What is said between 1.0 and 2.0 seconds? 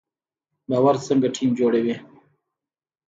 څنګه ټیم جوړوي؟